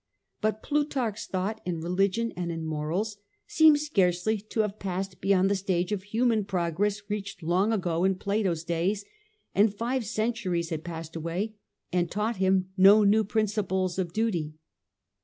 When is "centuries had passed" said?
10.07-11.15